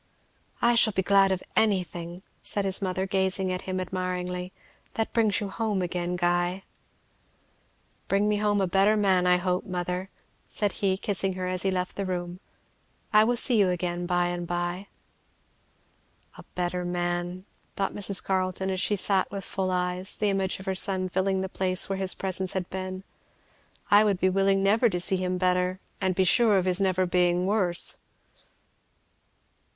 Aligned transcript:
"I 0.63 0.73
shall 0.73 0.93
be 0.93 1.03
glad 1.03 1.31
of 1.31 1.43
anything," 1.55 2.23
said 2.41 2.65
his 2.65 2.81
mother, 2.81 3.05
gazing 3.05 3.51
at 3.51 3.61
him 3.69 3.79
admiringly, 3.79 4.51
"that 4.95 5.13
brings 5.13 5.39
you 5.39 5.49
home 5.49 5.83
again, 5.83 6.15
Guy." 6.15 6.63
"Bring 8.07 8.27
me 8.27 8.37
home 8.37 8.61
a 8.61 8.65
better 8.65 8.97
man, 8.97 9.27
I 9.27 9.37
hope, 9.37 9.63
mother," 9.63 10.09
said 10.47 10.71
he 10.71 10.97
kissing 10.97 11.33
her 11.33 11.45
as 11.45 11.61
he 11.61 11.69
left 11.69 11.97
the 11.97 12.05
room. 12.07 12.39
"I 13.13 13.23
will 13.23 13.35
see 13.35 13.59
you 13.59 13.69
again 13.69 14.07
by 14.07 14.25
and 14.29 14.47
by." 14.47 14.87
"'A 16.35 16.45
better 16.55 16.83
man!'" 16.83 17.45
thought 17.75 17.93
Mrs. 17.93 18.23
Carleton, 18.23 18.71
as 18.71 18.81
she 18.81 18.95
sat 18.95 19.29
with 19.29 19.45
full 19.45 19.69
eyes, 19.69 20.15
the 20.15 20.31
image 20.31 20.59
of 20.59 20.65
her 20.65 20.73
son 20.73 21.09
filling 21.09 21.41
the 21.41 21.47
place 21.47 21.87
where 21.89 21.99
his 21.99 22.15
presence 22.15 22.53
had 22.53 22.67
been; 22.71 23.03
"I 23.91 24.03
would 24.03 24.19
be 24.19 24.29
willing 24.29 24.63
never 24.63 24.89
to 24.89 24.99
see 24.99 25.17
him 25.17 25.37
better 25.37 25.79
and 26.01 26.15
be 26.15 26.23
sure 26.23 26.57
of 26.57 26.65
his 26.65 26.81
never 26.81 27.05
being 27.05 27.45
worse!" 27.45 27.99